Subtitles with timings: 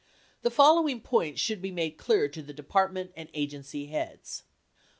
[0.41, 4.41] The following points should be made clear to the Department and Agency heads:
[4.79, 4.79] 1.